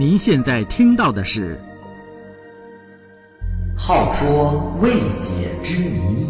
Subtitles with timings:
[0.00, 1.60] 您现在听到的是
[3.78, 6.24] 《好说未解之谜》。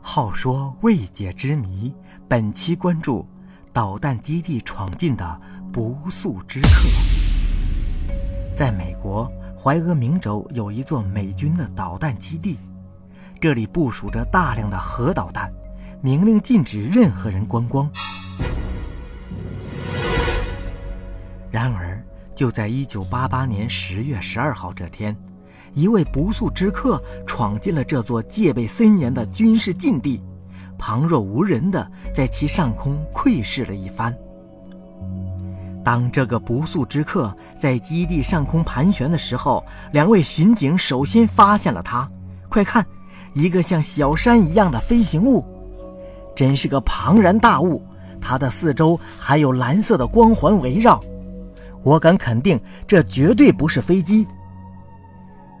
[0.00, 1.94] 好说未解之谜，
[2.26, 3.24] 本期关注
[3.72, 5.40] 导弹基地闯进的
[5.72, 6.68] 不速之客。
[8.56, 12.58] 在美国怀俄明州有一座美军的导弹基地，
[13.40, 15.48] 这里部署着大量的核导弹，
[16.02, 17.88] 明令禁止任何人观光。
[21.50, 22.02] 然而，
[22.34, 25.16] 就在1988年10月12号这天，
[25.72, 30.22] 一位不速之客闯进了这座戒备森严的军事禁地，
[30.78, 34.14] 旁若无人的在其上空窥视了一番。
[35.82, 42.06] 当这个不速之客在基地上空盘旋的时候，两位巡警首先发现了他。
[42.50, 42.84] 快看，
[43.32, 45.46] 一个像小山一样的飞行物，
[46.36, 47.82] 真是个庞然大物。
[48.20, 51.00] 它的四周还有蓝色的光环围绕。
[51.82, 54.26] 我敢肯定，这绝对不是飞机。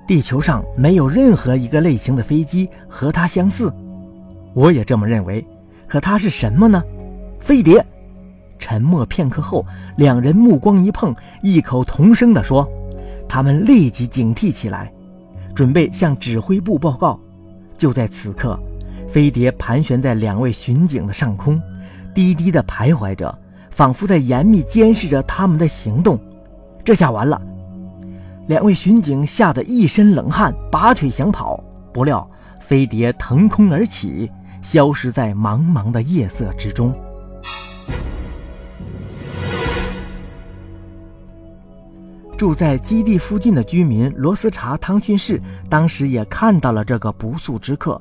[0.06, 3.72] 地球上没有任何一个类型的飞机和它相似，
[4.54, 5.46] 我也这么认为。
[5.86, 6.82] 可它是什么呢？
[7.40, 7.84] 飞碟。
[8.58, 9.64] 沉默片刻后，
[9.96, 12.68] 两人目光一碰，异口同声地说
[13.28, 14.92] ：“他们立即警惕起来，
[15.54, 17.18] 准备向指挥部报告。”
[17.78, 18.58] 就在此刻，
[19.06, 21.62] 飞碟盘旋在两位巡警的上空，
[22.12, 23.38] 低低地徘徊着，
[23.78, 26.18] 仿佛在严密监视着他们的行动。
[26.82, 27.40] 这下完了，
[28.48, 31.62] 两位巡警吓得一身冷汗，拔腿想跑，
[31.92, 32.28] 不料
[32.60, 34.28] 飞碟腾空而起，
[34.60, 36.92] 消失在茫茫的夜色之中。
[42.36, 45.40] 住在基地附近的居民罗斯查汤逊士
[45.70, 48.00] 当时也看到了这个不速之客。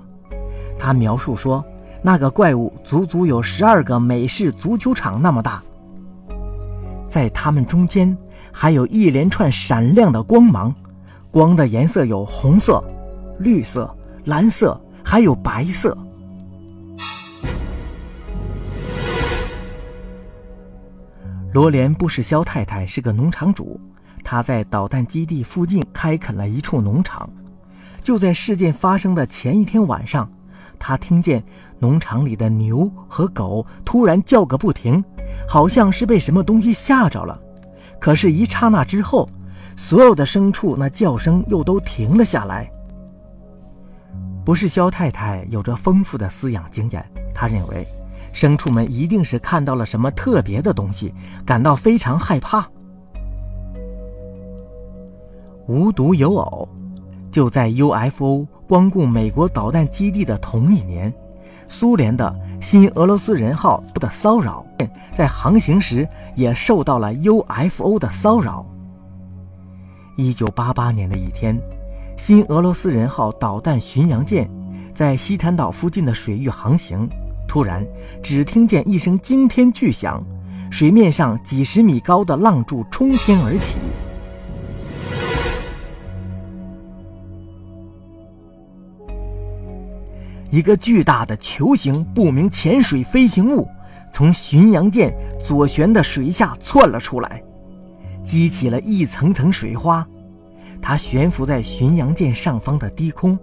[0.75, 1.63] 他描述说，
[2.01, 5.61] 那个怪物足足有十二个美式足球场那么大，
[7.17, 8.15] 在它们中间
[8.53, 10.71] 还有一连串闪亮的光芒，
[11.31, 12.79] 光的颜色有红色、
[13.39, 13.91] 绿色、
[14.25, 15.97] 蓝色，还有白色。
[21.53, 23.81] 罗莲布什肖太太是个农场主。
[24.23, 27.27] 他在导弹基地附近开垦了一处农场。
[28.03, 30.29] 就在事件发生的前一天晚上，
[30.77, 31.43] 他听见
[31.79, 35.03] 农场里的牛和狗突然叫个不停，
[35.47, 37.39] 好像是被什么东西吓着了。
[37.99, 39.27] 可是，一刹那之后，
[39.75, 42.71] 所有的牲畜那叫声又都停了下来。
[44.45, 47.85] 不是肖太太有着丰富的饲养经验，她认为
[48.33, 51.13] 牲畜们一定是看到了什么特别的东西，
[51.45, 52.69] 感到非常害怕。
[55.67, 56.69] 无独有偶，
[57.29, 61.13] 就在 UFO 光顾美国导弹基地的同一年，
[61.67, 64.65] 苏联的新俄罗斯人号的骚扰，
[65.13, 68.65] 在航行时也受到了 UFO 的骚扰。
[70.17, 71.59] 1988年的一天，
[72.17, 74.49] 新俄罗斯人号导弹巡洋舰
[74.93, 77.07] 在西坦岛附近的水域航行，
[77.47, 77.85] 突然
[78.23, 80.23] 只听见一声惊天巨响，
[80.71, 83.77] 水面上几十米高的浪柱冲天而起。
[90.49, 93.67] 一个巨大的球形不明潜水飞行物
[94.11, 95.13] 从巡洋舰
[95.43, 97.43] 左舷的水下窜了出来，
[98.23, 100.07] 激起了一层层水花。
[100.81, 103.37] 它悬浮在巡洋舰上方的低空，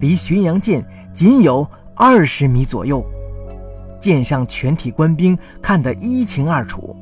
[0.00, 3.04] 离巡洋舰仅有二十米左右。
[4.00, 6.96] 舰上全体官兵看得一清二楚。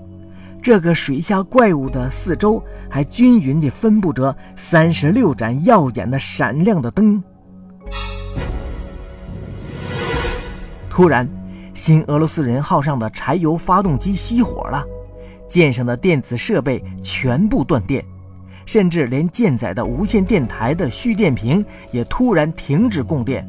[0.61, 7.23] 这个水下怪物的四周还均匀地分布着三十六盏耀眼的闪亮的灯。
[10.91, 11.27] 突然，
[11.73, 14.85] 新俄罗斯人号上的柴油发动机熄火了，
[15.47, 18.05] 舰上的电子设备全部断电，
[18.67, 23.49] 甚至连舰载的无线电台的蓄电瓶也突然停止供电。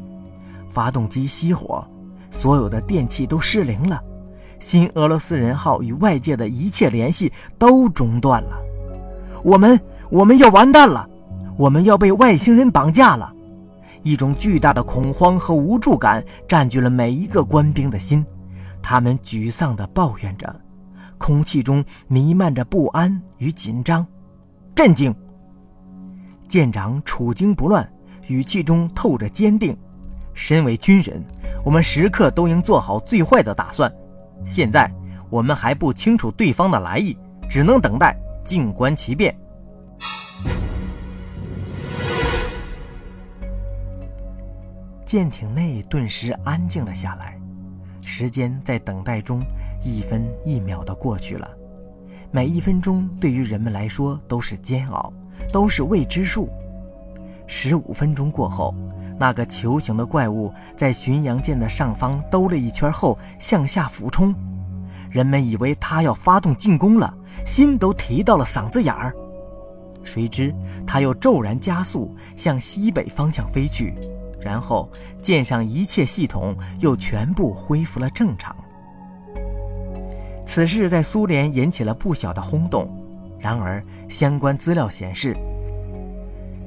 [0.68, 1.84] 发动机熄火，
[2.30, 4.00] 所有的电器都失灵了，
[4.60, 8.56] 新俄罗斯人号与外界的一切联系都中断了。
[9.42, 9.78] 我们，
[10.10, 11.06] 我们要完蛋了，
[11.58, 13.31] 我们要被外星人绑架了。
[14.02, 18.24] 一种巨大的恐慌和无助感占据了每一个官兵的心，
[18.82, 20.60] 他们沮丧地抱怨着，
[21.18, 24.06] 空气中弥漫着不安与紧张。
[24.74, 25.14] 镇静！
[26.48, 27.88] 舰长处惊不乱，
[28.26, 29.76] 语气中透着坚定。
[30.34, 31.22] 身为军人，
[31.64, 33.92] 我们时刻都应做好最坏的打算。
[34.44, 34.90] 现在
[35.30, 37.16] 我们还不清楚对方的来意，
[37.48, 39.34] 只能等待，静观其变。
[45.12, 47.38] 舰艇内顿时安静了下来，
[48.00, 49.44] 时间在等待中
[49.84, 51.46] 一分一秒地过去了，
[52.30, 55.12] 每一分钟对于人们来说都是煎熬，
[55.52, 56.48] 都是未知数。
[57.46, 58.74] 十五分钟过后，
[59.18, 64.34] 那个球形的怪物在巡洋舰的上方兜了一圈后向下俯冲，
[65.10, 67.14] 人们以为它要发动进攻了，
[67.44, 69.14] 心都提到了嗓子眼儿。
[70.02, 70.54] 谁知
[70.86, 73.92] 它又骤然加速向西北方向飞去。
[74.44, 74.90] 然后，
[75.20, 78.54] 舰上一切系统又全部恢复了正常。
[80.44, 82.90] 此事在苏联引起了不小的轰动。
[83.38, 85.36] 然而，相关资料显示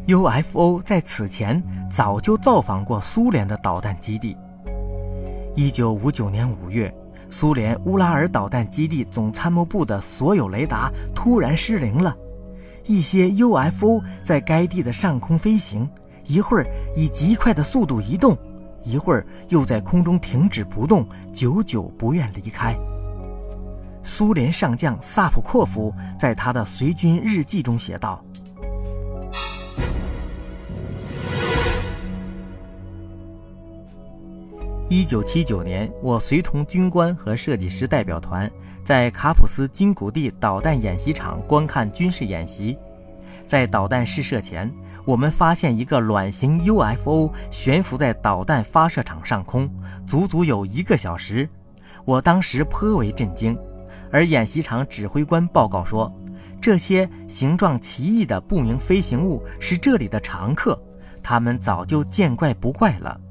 [0.08, 4.36] ，UFO 在此前早就造访过苏联的导弹基地。
[5.56, 6.94] 1959年5月，
[7.30, 12.16] 苏联乌拉尔导弹基地总参谋部的所有雷达突然失灵了，
[12.86, 15.90] 一些 UFO 在该地的上空飞行。
[16.28, 18.36] 一会儿以极快的速度移动，
[18.84, 22.76] 一会儿又在空中停止不动，久久不愿离开。
[24.04, 28.24] 苏联上将萨普阔夫在他的随军日记中写道
[34.90, 38.50] ：“一九七九年，我随同军官和设计师代表团
[38.84, 42.78] 在卡普斯金谷地导弹演习场观看军事演习，
[43.46, 44.72] 在导弹试射前。”
[45.06, 49.70] 我们发现一个卵形 UFO 悬浮在导弹发射场上空，
[50.08, 51.48] 足足有一个小时。
[52.06, 53.56] 我当时颇为震惊，
[54.12, 56.12] 而演习场指挥官报告说，
[56.60, 60.82] 这些形状奇异的不明飞行物是这里的常客，
[61.22, 63.22] 他们早就见怪不怪了。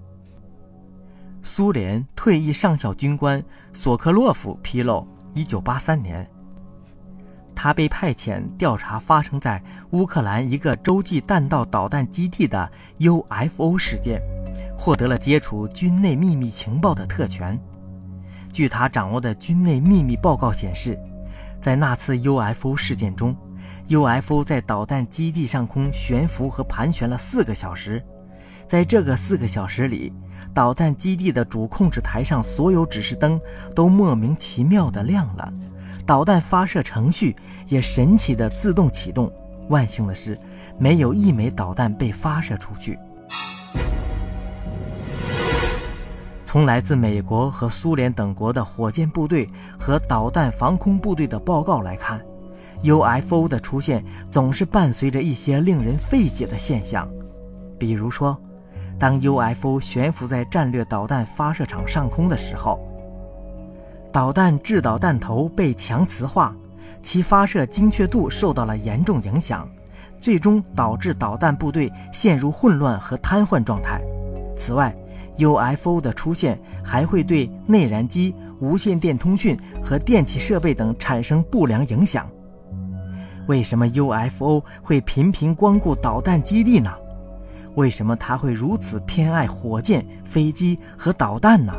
[1.42, 6.30] 苏联退役上校军官索克洛夫披露，1983年。
[7.54, 14.20] 他被派遣调查发生在乌克兰一个洲际弹道导弹基地的 UFO 事件，
[14.76, 17.58] 获得了接触军内秘密情报的特权。
[18.52, 20.98] 据他掌握的军内秘密报告显示，
[21.60, 23.36] 在那次 UFO 事件中
[23.88, 28.02] ，UFO 在导弹基地上空悬浮和盘旋了四个小时。
[28.66, 30.12] 在这个四个小时里，
[30.54, 33.38] 导弹基地的主控制台上所有指示灯
[33.74, 35.52] 都莫名其妙地亮了。
[36.06, 37.34] 导弹发射程序
[37.68, 39.32] 也神奇的自动启动。
[39.68, 40.38] 万幸的是，
[40.78, 42.98] 没有一枚导弹被发射出去。
[46.44, 49.48] 从来自美国和苏联等国的火箭部队
[49.78, 52.24] 和导弹防空部队的报告来看
[52.82, 57.08] ，UFO 的出现总是伴随着一些令人费解的现象。
[57.78, 58.38] 比如说，
[58.98, 62.78] 当 UFO 悬浮在战略导弹发射场上空的时候。
[64.14, 66.54] 导弹制导弹头被强磁化，
[67.02, 69.68] 其发射精确度受到了严重影响，
[70.20, 74.00] 最终导致导弹部队陷入混乱和瘫痪状态。
[74.56, 74.94] 此外
[75.36, 82.30] ，UFO 的出现还会对内燃机、无线电通讯和电气设备等产生不良影响。
[83.48, 86.94] 为什么 UFO 会频频光顾导弹基地呢？
[87.74, 91.74] 为什么它会如此偏爱火箭、飞机和导弹呢？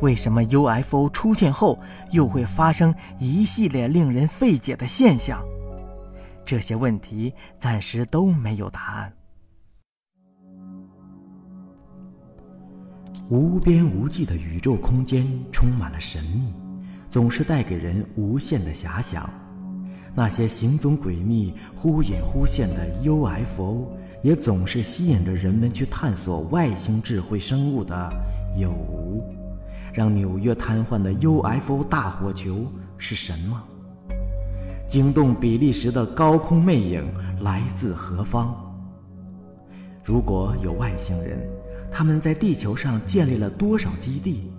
[0.00, 1.78] 为什么 UFO 出现后
[2.10, 5.42] 又会发生一系列令人费解的现象？
[6.44, 9.12] 这些问题暂时都没有答案。
[13.28, 16.52] 无边无际的宇宙空间充满了神秘，
[17.08, 19.30] 总是带给人无限的遐想。
[20.12, 23.92] 那些行踪诡秘、忽隐忽现的 UFO，
[24.24, 28.12] 也总是吸引着人们去探索外星智慧生物的
[28.58, 29.22] 有无。
[29.92, 32.66] 让纽约瘫痪的 UFO 大火球
[32.96, 33.62] 是什么？
[34.86, 37.04] 惊动比利时的高空魅影
[37.40, 38.54] 来自何方？
[40.04, 41.40] 如果有外星人，
[41.90, 44.52] 他们在地球上建立了多少基地？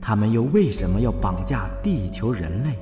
[0.00, 2.78] 他们又为什么要绑架地球人类？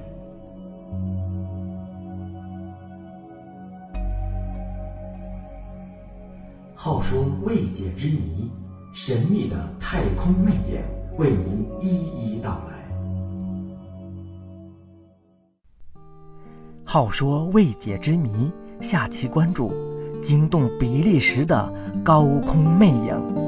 [6.75, 8.51] 好说未解之谜，
[8.95, 10.98] 神秘的太空魅影。
[11.19, 12.79] 为您一一道来。
[16.85, 19.73] 好说未解之谜，下期关注
[20.23, 21.73] 惊动比利时的
[22.03, 23.48] 高空魅影。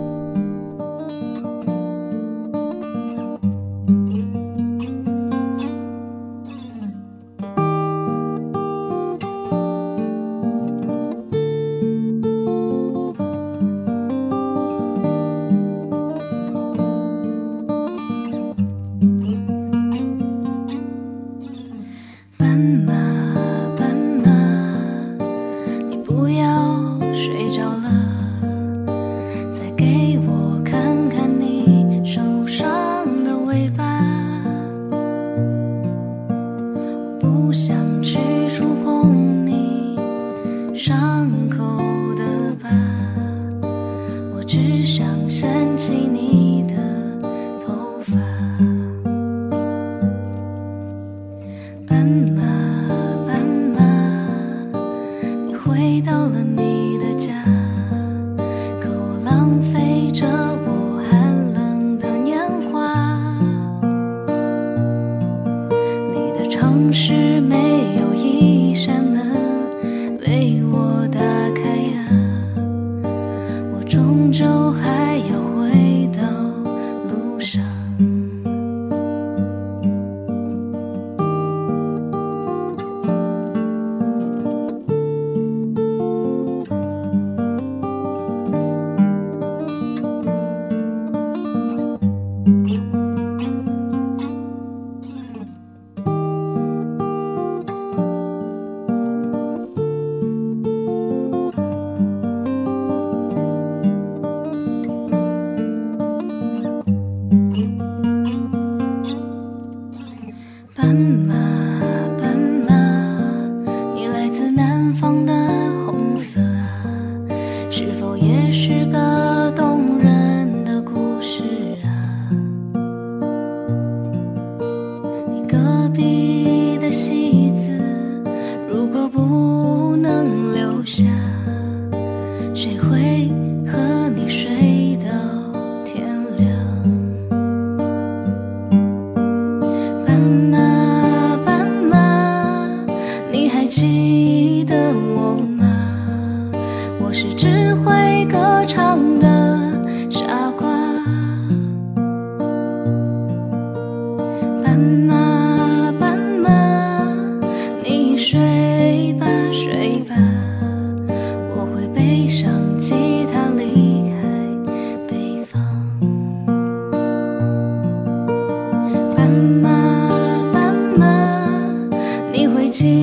[132.61, 133.00] 谁会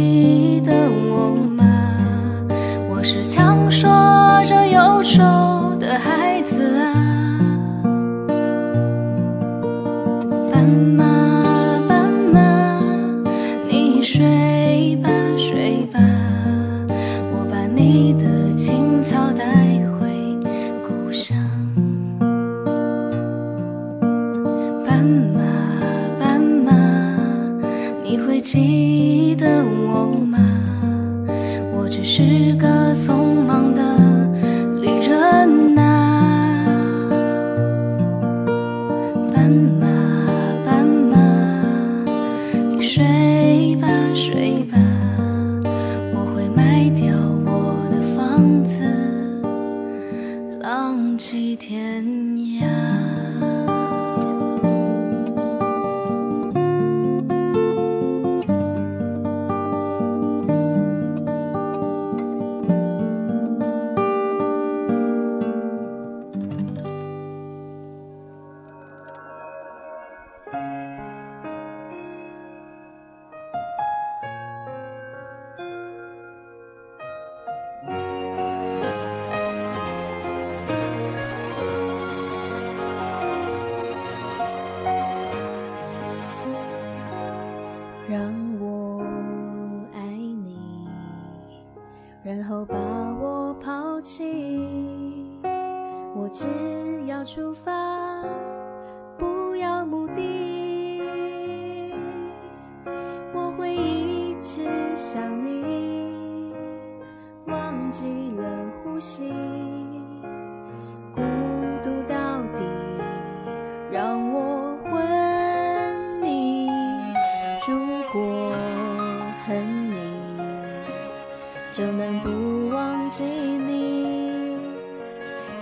[0.07, 1.65] 记得我吗？
[2.89, 3.91] 我是强说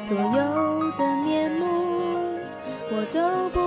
[0.07, 1.65] 所有的面目
[2.91, 3.64] 我都不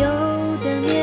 [0.00, 0.06] 有
[0.64, 0.99] 的面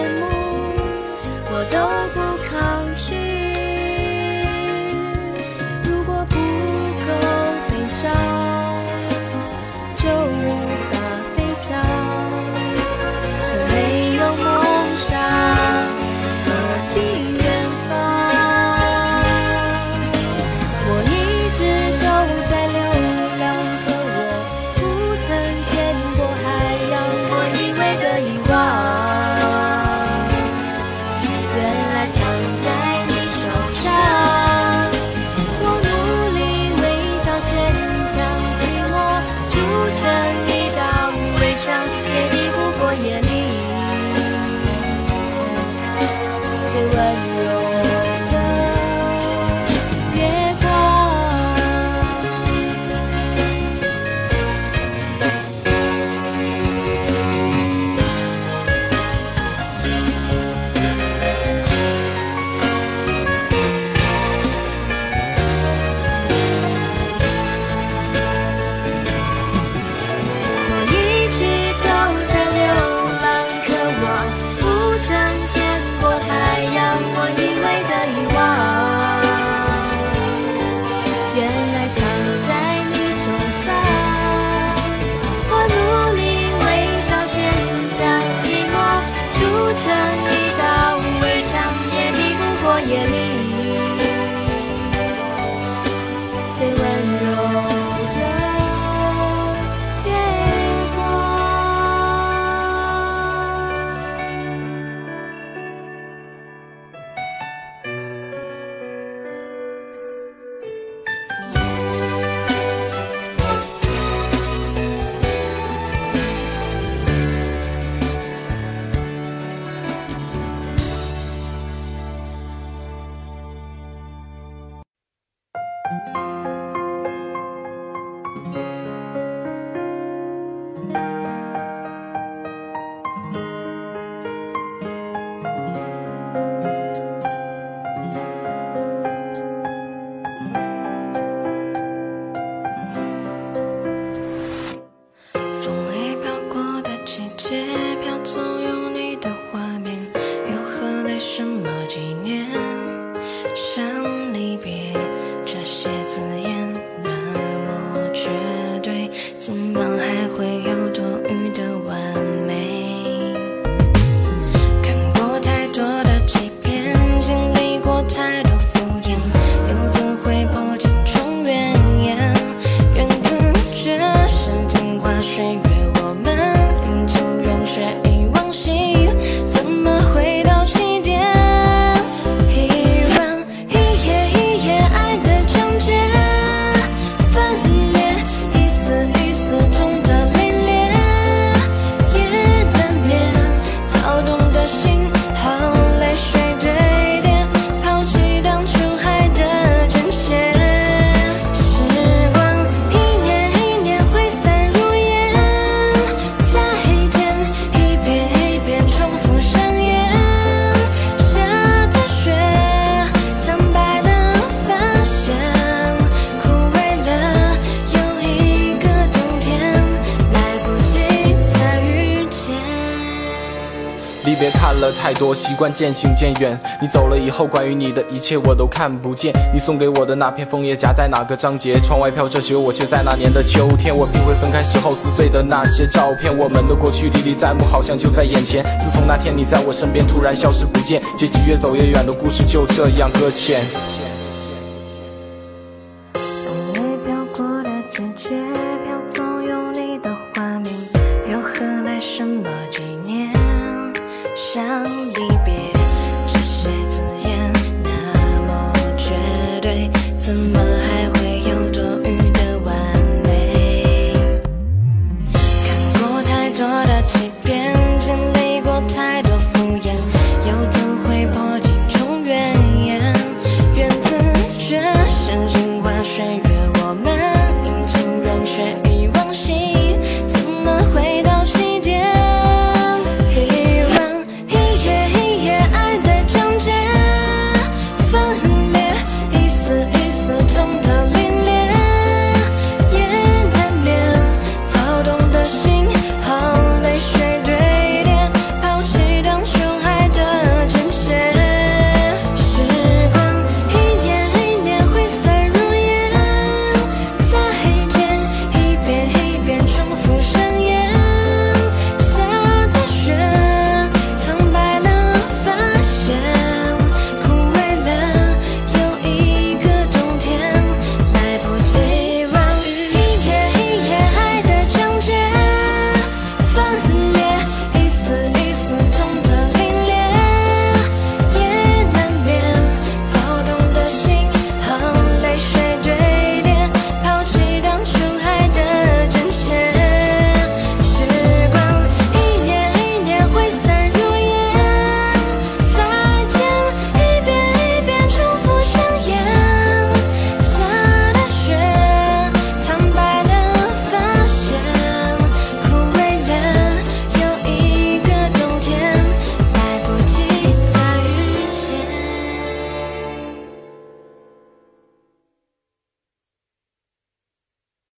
[224.92, 229.34] 太多习惯渐行渐远，你走了以后，关于你的一切我都看不见。
[229.54, 231.80] 你送给我的那片枫叶夹在哪个章节？
[231.80, 233.96] 窗外飘着雪，我却在那年的秋天。
[233.96, 238.64] 我拼会分开时候撕碎的那些照片，我们的过去历历在目，好像就在眼前。
[238.82, 244.07] 自从那天你在我身边突然消失不见，结局越走越远的故事就这样搁浅。